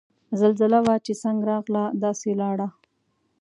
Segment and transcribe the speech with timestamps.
[0.39, 2.67] زلزله وه چه څنګ راغله داسے لاړه